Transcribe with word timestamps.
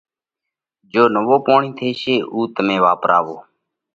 جيو 0.91 1.03
نوو 1.13 1.35
پوڻِي 1.45 1.69
ٿيشي 1.77 2.15
اُو 2.33 2.39
تمي 2.55 2.77
واپراوو۔ 2.85 3.35